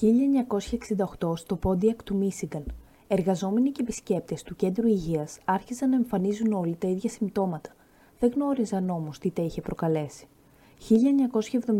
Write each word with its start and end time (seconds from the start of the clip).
1968 0.00 1.36
στο 1.36 1.56
Πόντιακ 1.56 2.02
του 2.02 2.16
Μίσιγκαν. 2.16 2.64
Εργαζόμενοι 3.08 3.70
και 3.70 3.82
επισκέπτες 3.82 4.42
του 4.42 4.56
κέντρου 4.56 4.86
υγείας 4.86 5.38
άρχισαν 5.44 5.90
να 5.90 5.96
εμφανίζουν 5.96 6.52
όλοι 6.52 6.76
τα 6.76 6.88
ίδια 6.88 7.10
συμπτώματα. 7.10 7.70
Δεν 8.18 8.30
γνώριζαν 8.34 8.90
όμως 8.90 9.18
τι 9.18 9.30
τα 9.30 9.42
είχε 9.42 9.60
προκαλέσει. 9.60 10.26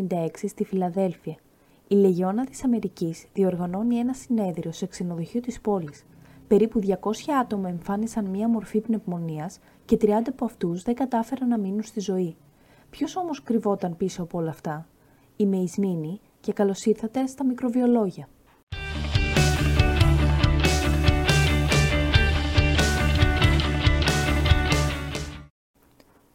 1976 0.09 0.49
στη 0.49 0.65
Φιλαδέλφια. 0.65 1.37
Η 1.89 1.95
Λεγιώνα 1.95 2.45
της 2.45 2.65
Αμερικής 2.65 3.27
διοργανώνει 3.33 3.97
ένα 3.97 4.15
συνέδριο 4.15 4.73
σε 4.73 4.87
ξενοδοχείο 4.87 5.41
της 5.41 5.61
πόλης. 5.61 6.05
Περίπου 6.49 6.81
200 6.81 6.95
άτομα 7.41 7.69
εμφάνισαν 7.69 8.25
μία 8.25 8.49
μορφή 8.49 8.81
πνευμονίας 8.81 9.59
και 9.85 9.97
30 10.01 10.09
από 10.29 10.45
αυτούς 10.45 10.83
δεν 10.83 10.95
κατάφεραν 10.95 11.49
να 11.49 11.59
μείνουν 11.59 11.83
στη 11.83 12.01
ζωή. 12.01 12.37
Ποιος 12.91 13.17
όμως 13.17 13.43
κρυβόταν 13.43 13.97
πίσω 13.97 14.23
από 14.23 14.39
όλα 14.39 14.51
αυτά; 14.51 14.87
Είμαι 15.37 15.57
η 15.57 15.69
Σμήνη 15.69 16.21
και 16.47 16.53
καλώς 16.53 16.85
ήρθατε 16.85 17.27
στα 17.27 17.45
μικροβιολόγια. 17.45 18.29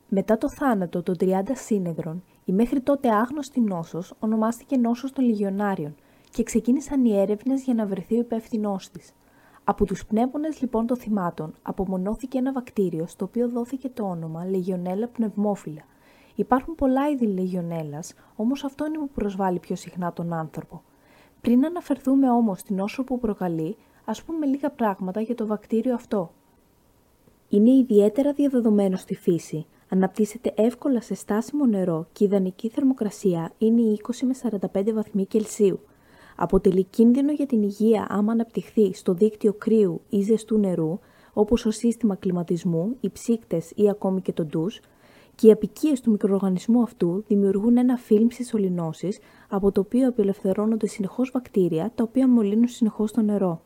Μετά 0.07 0.37
το 0.37 0.49
θάνατο 0.49 1.03
των 1.03 1.15
30 1.19 1.27
σύνεδρων, 1.53 2.23
η 2.45 2.51
μέχρι 2.51 2.81
τότε 2.81 3.09
άγνωστη 3.09 3.61
νόσος 3.61 4.13
ονομάστηκε 4.19 4.77
νόσος 4.77 5.11
των 5.11 5.25
Λιγιονάριων 5.25 5.95
και 6.29 6.43
ξεκίνησαν 6.43 7.05
οι 7.05 7.19
έρευνες 7.19 7.63
για 7.63 7.73
να 7.73 7.85
βρεθεί 7.85 8.15
ο 8.15 8.19
υπεύθυνός 8.19 8.89
της. 8.89 9.13
Από 9.63 9.85
τους 9.85 10.05
πνεύμονες 10.05 10.61
λοιπόν 10.61 10.85
των 10.87 10.97
θυμάτων 10.97 11.53
απομονώθηκε 11.61 12.37
ένα 12.37 12.51
βακτήριο 12.51 13.07
στο 13.07 13.25
οποίο 13.25 13.49
δόθηκε 13.49 13.89
το 13.89 14.03
όνομα 14.03 14.45
Λεγιονέλα 14.45 15.07
πνευμόφυλλα 15.07 15.81
Υπάρχουν 16.35 16.75
πολλά 16.75 17.09
είδη 17.09 17.25
λεγιονέλας, 17.25 18.13
όμως 18.35 18.63
αυτό 18.63 18.85
είναι 18.85 18.97
που 18.97 19.09
προσβάλλει 19.09 19.59
πιο 19.59 19.75
συχνά 19.75 20.13
τον 20.13 20.33
άνθρωπο. 20.33 20.81
Πριν 21.41 21.65
αναφερθούμε 21.65 22.29
όμως 22.29 22.59
στην 22.59 22.79
όσο 22.79 23.03
που 23.03 23.19
προκαλεί, 23.19 23.75
ας 24.05 24.23
πούμε 24.23 24.45
λίγα 24.45 24.69
πράγματα 24.69 25.21
για 25.21 25.35
το 25.35 25.45
βακτήριο 25.47 25.93
αυτό. 25.93 26.31
Είναι 27.49 27.71
ιδιαίτερα 27.71 28.33
διαδεδομένο 28.33 28.95
στη 28.95 29.15
φύση. 29.15 29.65
Αναπτύσσεται 29.89 30.53
εύκολα 30.55 31.01
σε 31.01 31.13
στάσιμο 31.13 31.65
νερό 31.65 32.07
και 32.11 32.23
η 32.23 32.27
ιδανική 32.27 32.69
θερμοκρασία 32.69 33.51
είναι 33.57 33.81
20 33.81 34.13
με 34.21 34.59
45 34.73 34.91
βαθμοί 34.93 35.25
Κελσίου. 35.25 35.79
Αποτελεί 36.35 36.83
κίνδυνο 36.83 37.31
για 37.31 37.45
την 37.45 37.61
υγεία 37.61 38.07
άμα 38.09 38.31
αναπτυχθεί 38.31 38.93
στο 38.93 39.13
δίκτυο 39.13 39.53
κρύου 39.53 40.01
ή 40.09 40.21
ζεστού 40.21 40.57
νερού, 40.57 40.99
όπως 41.33 41.65
ο 41.65 41.71
σύστημα 41.71 42.15
κλιματισμού, 42.15 42.95
οι 42.99 43.09
ψύκτες 43.09 43.71
ή 43.75 43.89
ακόμη 43.89 44.21
και 44.21 44.33
το 44.33 44.45
ντους, 44.45 44.79
και 45.41 45.47
οι 45.47 45.51
απικίες 45.51 46.01
του 46.01 46.11
μικροοργανισμού 46.11 46.81
αυτού 46.81 47.23
δημιουργούν 47.27 47.77
ένα 47.77 47.97
φιλμ 47.97 48.27
σωληνώσεις, 48.45 49.19
από 49.49 49.71
το 49.71 49.81
οποίο 49.81 50.07
απελευθερώνονται 50.07 50.87
συνεχώς 50.87 51.31
βακτήρια, 51.31 51.91
τα 51.95 52.03
οποία 52.03 52.27
μολύνουν 52.27 52.67
συνεχώς 52.67 53.11
το 53.11 53.21
νερό. 53.21 53.61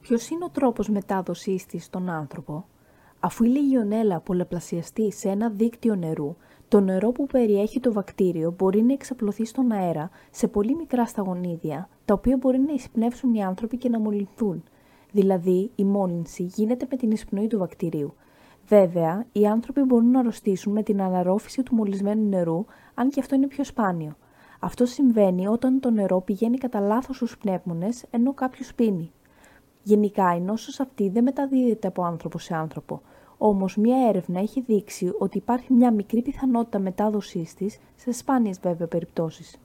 Ποιος 0.00 0.28
είναι 0.28 0.44
ο 0.44 0.50
τρόπος 0.50 0.88
μετάδοσής 0.88 1.66
της 1.66 1.84
στον 1.84 2.08
άνθρωπο; 2.08 2.66
Αφού 3.20 3.44
η 3.44 3.48
λιγιονέλα 3.48 4.20
πολλαπλασιαστεί 4.20 5.12
σε 5.12 5.28
ένα 5.28 5.50
δίκτυο 5.50 5.94
νερού, 5.94 6.36
το 6.68 6.80
νερό 6.80 7.12
που 7.12 7.26
περιέχει 7.26 7.80
το 7.80 7.92
βακτήριο 7.92 8.54
μπορεί 8.58 8.82
να 8.82 8.92
εξαπλωθεί 8.92 9.44
στον 9.44 9.72
αέρα 9.72 10.10
σε 10.30 10.48
πολύ 10.48 10.74
μικρά 10.74 11.06
σταγονίδια, 11.06 11.88
τα 12.04 12.14
οποία 12.14 12.36
μπορεί 12.36 12.58
να 12.58 12.72
εισπνεύσουν 12.72 13.34
οι 13.34 13.44
άνθρωποι 13.44 13.76
και 13.76 13.88
να 13.88 13.98
μολυνθούν– 13.98 14.62
Δηλαδή, 15.12 15.70
η 15.74 15.84
μόλυνση 15.84 16.42
γίνεται 16.42 16.86
με 16.90 16.96
την 16.96 17.10
εισπνοή 17.10 17.46
του 17.46 17.58
βακτηρίου. 17.58 18.14
Βέβαια, 18.66 19.26
οι 19.32 19.46
άνθρωποι 19.46 19.80
μπορούν 19.80 20.10
να 20.10 20.18
αρρωστήσουν 20.18 20.72
με 20.72 20.82
την 20.82 21.02
αναρρόφηση 21.02 21.62
του 21.62 21.74
μολυσμένου 21.74 22.28
νερού, 22.28 22.64
αν 22.94 23.10
και 23.10 23.20
αυτό 23.20 23.34
είναι 23.34 23.46
πιο 23.46 23.64
σπάνιο. 23.64 24.16
Αυτό 24.60 24.86
συμβαίνει 24.86 25.46
όταν 25.46 25.80
το 25.80 25.90
νερό 25.90 26.20
πηγαίνει 26.20 26.58
κατά 26.58 26.80
λάθος 26.80 27.16
στους 27.16 27.38
πνεύμονες, 27.38 28.04
ενώ 28.10 28.34
κάποιος 28.34 28.74
πίνει. 28.74 29.12
Γενικά, 29.82 30.34
η 30.36 30.40
νόσος 30.40 30.80
αυτή 30.80 31.08
δεν 31.08 31.22
μεταδίδεται 31.22 31.88
από 31.88 32.02
άνθρωπο 32.02 32.38
σε 32.38 32.54
άνθρωπο. 32.54 33.00
Όμως, 33.38 33.76
μία 33.76 34.08
έρευνα 34.08 34.40
έχει 34.40 34.60
δείξει 34.60 35.12
ότι 35.18 35.38
υπάρχει 35.38 35.72
μια 35.72 35.92
μικρή 35.92 36.22
πιθανότητα 36.22 36.78
μετάδοσής 36.78 37.54
της 37.54 37.78
σε 37.96 38.12
σπάνιες 38.12 38.60
βέβαια 38.60 38.86
περιπτώσεις. 38.86 39.58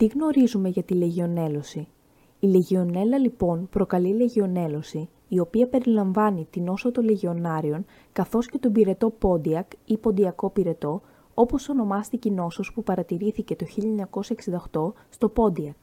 Τι 0.00 0.06
γνωρίζουμε 0.06 0.68
για 0.68 0.82
τη 0.82 0.94
λεγιονέλωση; 0.94 1.88
Η 2.40 2.46
λεγιονέλα 2.46 3.18
λοιπόν 3.18 3.68
προκαλεί 3.70 4.14
λεγιονέλωση, 4.14 5.08
η 5.28 5.40
οποία 5.40 5.68
περιλαμβάνει 5.68 6.46
την 6.50 6.68
όσο 6.68 6.90
των 6.90 7.04
λεγιονάριων, 7.04 7.84
καθώς 8.12 8.46
και 8.46 8.58
τον 8.58 8.72
πυρετό 8.72 9.10
πόντιακ 9.10 9.70
ή 9.84 9.96
ποντιακό 9.96 10.50
πυρετό, 10.50 11.00
όπως 11.34 11.68
ονομάστηκε 11.68 12.28
η 12.28 12.32
νόσος 12.32 12.72
που 12.72 12.82
παρατηρήθηκε 12.82 13.56
το 13.56 13.66
1968 14.70 14.92
στο 15.08 15.28
πόντιακ. 15.28 15.76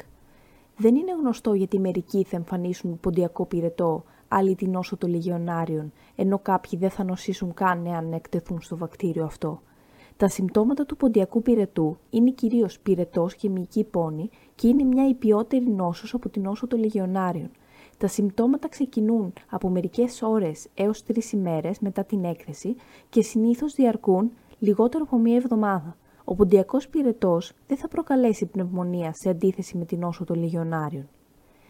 Δεν 0.78 0.96
είναι 0.96 1.12
γνωστό 1.12 1.54
γιατί 1.54 1.80
μερικοί 1.80 2.24
θα 2.24 2.36
εμφανίσουν 2.36 3.00
ποντιακό 3.00 3.46
πυρετό, 3.46 4.04
άλλοι 4.28 4.56
την 4.56 4.72
νόσο 4.72 4.98
των 4.98 5.10
λεγιονάριων, 5.10 5.92
ενώ 6.16 6.40
κάποιοι 6.40 6.80
δεν 6.80 6.90
θα 6.90 7.04
νοσήσουν 7.04 7.54
καν 7.54 7.86
εάν 7.86 8.14
εκτεθούν 8.14 8.62
στο 8.62 8.78
βακτήριο 8.78 9.24
αυτό. 9.24 9.62
Τα 10.18 10.28
συμπτώματα 10.28 10.86
του 10.86 10.98
ποντιακού 10.98 11.42
πυρετού 11.42 11.98
είναι 12.10 12.32
κυρίως 12.32 12.80
πυρετός 12.80 13.36
και 13.36 13.50
μυϊκή 13.50 13.84
πόνη 13.84 14.30
και 14.56 14.68
είναι 14.68 14.84
μια 14.84 15.08
υπιότερη 15.08 15.70
νόσος 15.70 16.14
από 16.14 16.30
την 16.30 16.42
νόσο 16.42 16.68
των 16.68 16.80
λεγεωνάριων. 16.80 17.50
Τα 17.98 18.08
συμπτώματα 18.08 18.68
ξεκινούν 18.68 19.34
από 19.50 19.70
μερικές 19.70 20.22
ώρες 20.22 20.68
έως 20.74 21.04
τρεις 21.04 21.32
ημέρες 21.32 21.80
μετά 21.80 22.04
την 22.04 22.24
έκθεση 22.24 22.76
και 23.10 23.22
συνήθως 23.22 23.74
διαρκούν 23.74 24.32
λιγότερο 24.60 25.04
από 25.04 25.18
μία 25.18 25.36
εβδομάδα. 25.36 25.98
Ο 26.24 26.36
ποντιακός 26.36 26.88
πυρετός 26.88 27.52
δεν 27.68 27.78
θα 27.78 27.88
προκαλέσει 27.88 28.46
πνευμονία 28.46 29.14
σε 29.14 29.30
αντίθεση 29.30 29.78
με 29.78 29.86
την 29.86 30.00
νόσο 30.00 30.24
των 30.24 30.40
λεγεωνάριων. 30.40 31.08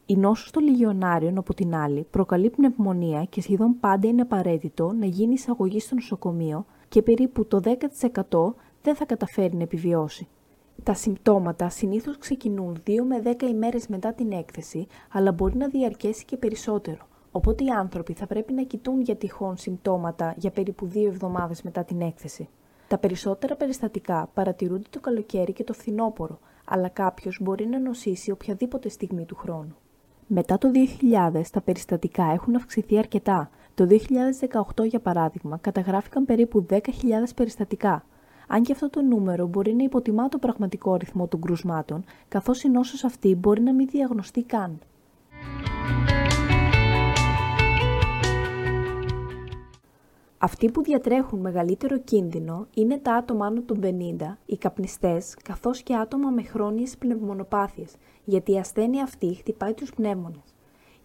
Η 0.05 0.15
νόσος 0.15 0.51
των 0.51 0.63
λιγιονάριων, 0.63 1.37
από 1.37 1.53
την 1.53 1.75
άλλη, 1.75 2.07
προκαλεί 2.11 2.49
πνευμονία 2.49 3.23
και 3.23 3.41
σχεδόν 3.41 3.79
πάντα 3.79 4.07
είναι 4.07 4.21
απαραίτητο 4.21 4.91
να 4.91 5.05
γίνει 5.05 5.33
εισαγωγή 5.33 5.79
στο 5.79 5.95
νοσοκομείο 5.95 6.65
και 6.89 7.01
περίπου 7.01 7.47
το 7.47 7.59
10% 7.63 8.53
δεν 8.81 8.95
θα 8.95 9.05
καταφέρει 9.05 9.55
να 9.55 9.63
επιβιώσει. 9.63 10.27
Τα 10.83 10.93
συμπτώματα 10.93 11.69
συνήθως 11.69 12.17
ξεκινούν 12.17 12.83
2 12.87 12.91
με 13.07 13.21
10 13.39 13.41
ημέρες 13.41 13.87
μετά 13.87 14.13
την 14.13 14.31
έκθεση, 14.31 14.87
αλλά 15.11 15.31
μπορεί 15.31 15.57
να 15.57 15.67
διαρκέσει 15.67 16.25
και 16.25 16.37
περισσότερο. 16.37 17.07
Οπότε 17.31 17.63
οι 17.63 17.69
άνθρωποι 17.69 18.13
θα 18.13 18.27
πρέπει 18.27 18.53
να 18.53 18.63
κοιτούν 18.63 19.01
για 19.01 19.15
τυχόν 19.15 19.57
συμπτώματα 19.57 20.33
για 20.37 20.51
περίπου 20.51 20.89
2 20.93 21.05
εβδομάδες 21.05 21.61
μετά 21.61 21.83
την 21.83 22.01
έκθεση. 22.01 22.49
Τα 22.87 22.97
περισσότερα 22.97 23.55
περιστατικά 23.55 24.29
παρατηρούνται 24.33 24.87
το 24.89 24.99
καλοκαίρι 24.99 25.53
και 25.53 25.63
το 25.63 25.73
φθινόπωρο, 25.73 26.39
αλλά 26.65 26.87
κάποιος 26.87 27.39
μπορεί 27.41 27.65
να 27.65 27.79
νοσήσει 27.79 28.31
οποιαδήποτε 28.31 28.89
στιγμή 28.89 29.25
του 29.25 29.35
χρόνου. 29.35 29.75
Μετά 30.27 30.57
το 30.57 30.71
2000 31.33 31.41
τα 31.51 31.61
περιστατικά 31.61 32.23
έχουν 32.33 32.55
αυξηθεί 32.55 32.97
αρκετά. 32.97 33.49
Το 33.77 33.87
2018 34.77 34.85
για 34.85 34.99
παράδειγμα 34.99 35.57
καταγράφηκαν 35.57 36.25
περίπου 36.25 36.65
10.000 36.69 36.77
περιστατικά. 37.35 38.05
Αν 38.47 38.63
και 38.63 38.71
αυτό 38.71 38.89
το 38.89 39.01
νούμερο 39.01 39.47
μπορεί 39.47 39.73
να 39.73 39.83
υποτιμά 39.83 40.29
το 40.29 40.37
πραγματικό 40.37 40.93
αριθμό 40.93 41.27
των 41.27 41.41
κρουσμάτων, 41.41 42.03
καθώς 42.27 42.63
η 42.63 42.69
νόσος 42.69 43.03
αυτή 43.03 43.35
μπορεί 43.35 43.61
να 43.61 43.73
μην 43.73 43.87
διαγνωστεί 43.87 44.43
καν. 44.43 44.79
Αυτοί 50.37 50.71
που 50.71 50.83
διατρέχουν 50.83 51.39
μεγαλύτερο 51.39 51.99
κίνδυνο 51.99 52.67
είναι 52.73 52.97
τα 52.97 53.13
άτομα 53.13 53.45
άνω 53.45 53.61
των 53.61 53.79
50, 53.83 54.37
οι 54.45 54.57
καπνιστές, 54.57 55.35
καθώς 55.43 55.81
και 55.81 55.95
άτομα 55.95 56.29
με 56.29 56.43
χρόνιες 56.43 56.97
πνευμονοπάθειες, 56.97 57.95
γιατί 58.25 58.51
η 58.51 58.57
ασθένεια 58.57 59.03
αυτή 59.03 59.33
χτυπάει 59.33 59.73
τους 59.73 59.93
πνεύμονες. 59.93 60.56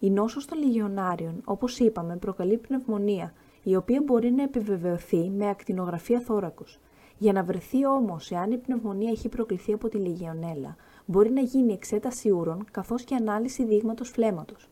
Η 0.03 0.09
νόσος 0.09 0.45
των 0.45 0.57
λιγιονάριων, 0.57 1.41
όπως 1.45 1.79
είπαμε, 1.79 2.17
προκαλεί 2.17 2.57
πνευμονία, 2.57 3.33
η 3.63 3.75
οποία 3.75 4.01
μπορεί 4.05 4.31
να 4.31 4.43
επιβεβαιωθεί 4.43 5.29
με 5.29 5.49
ακτινογραφία 5.49 6.19
θώρακος. 6.19 6.79
Για 7.17 7.33
να 7.33 7.43
βρεθεί 7.43 7.85
όμως 7.85 8.31
εάν 8.31 8.51
η 8.51 8.57
πνευμονία 8.57 9.09
έχει 9.09 9.29
προκληθεί 9.29 9.73
από 9.73 9.89
τη 9.89 9.97
λιγιονέλα, 9.97 10.75
μπορεί 11.05 11.31
να 11.31 11.41
γίνει 11.41 11.73
εξέταση 11.73 12.29
ούρων 12.29 12.65
καθώς 12.71 13.03
και 13.03 13.15
ανάλυση 13.15 13.65
δείγματος 13.65 14.09
φλέματος. 14.09 14.69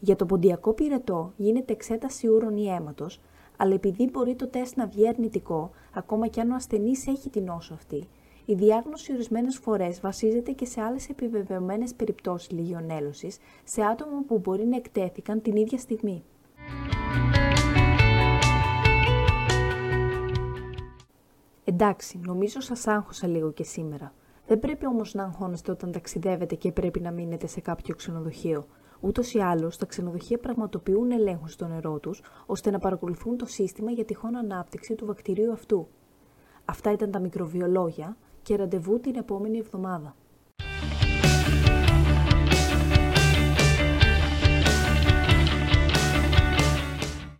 Για 0.00 0.16
το 0.16 0.26
ποντιακό 0.26 0.72
πυρετό 0.72 1.32
γίνεται 1.36 1.72
εξέταση 1.72 2.28
ούρων 2.28 2.56
ή 2.56 2.68
αίματος, 2.68 3.20
αλλά 3.56 3.74
επειδή 3.74 4.08
μπορεί 4.12 4.34
το 4.34 4.46
τεστ 4.46 4.76
να 4.76 4.86
βγει 4.86 5.08
αρνητικό, 5.08 5.70
ακόμα 5.94 6.26
και 6.26 6.40
αν 6.40 6.50
ο 6.50 6.54
ασθενής 6.54 7.06
έχει 7.06 7.30
την 7.30 7.44
νόσο 7.44 7.74
αυτή, 7.74 8.08
η 8.50 8.54
διάγνωση 8.54 9.12
ορισμένες 9.12 9.56
φορές 9.56 10.00
βασίζεται 10.00 10.52
και 10.52 10.64
σε 10.64 10.80
άλλες 10.80 11.08
επιβεβαιωμένες 11.08 11.94
περιπτώσεις 11.94 12.50
λιγιονέλωσης 12.50 13.38
σε 13.64 13.82
άτομα 13.82 14.22
που 14.26 14.38
μπορεί 14.38 14.66
να 14.66 14.76
εκτέθηκαν 14.76 15.42
την 15.42 15.56
ίδια 15.56 15.78
στιγμή. 15.78 16.24
Εντάξει, 21.64 22.20
νομίζω 22.24 22.60
σας 22.60 22.86
άγχωσα 22.86 23.26
λίγο 23.26 23.52
και 23.52 23.64
σήμερα. 23.64 24.12
Δεν 24.46 24.58
πρέπει 24.58 24.86
όμως 24.86 25.14
να 25.14 25.22
αγχώνεστε 25.22 25.70
όταν 25.70 25.92
ταξιδεύετε 25.92 26.54
και 26.54 26.72
πρέπει 26.72 27.00
να 27.00 27.10
μείνετε 27.10 27.46
σε 27.46 27.60
κάποιο 27.60 27.94
ξενοδοχείο. 27.94 28.66
Ούτως 29.00 29.34
ή 29.34 29.38
άλλως, 29.38 29.76
τα 29.76 29.86
ξενοδοχεία 29.86 30.38
πραγματοποιούν 30.38 31.10
ελέγχους 31.10 31.52
στο 31.52 31.66
νερό 31.66 31.98
τους, 31.98 32.22
ώστε 32.46 32.70
να 32.70 32.78
παρακολουθούν 32.78 33.36
το 33.36 33.46
σύστημα 33.46 33.90
για 33.90 34.04
τυχόν 34.04 34.36
ανάπτυξη 34.36 34.94
του 34.94 35.06
βακτηρίου 35.06 35.52
αυτού. 35.52 35.88
Αυτά 36.64 36.92
ήταν 36.92 37.10
τα 37.10 37.18
μικροβιολόγια 37.18 38.16
και 38.48 38.56
ραντεβού 38.56 39.00
την 39.00 39.16
επόμενη 39.16 39.58
εβδομάδα. 39.58 40.16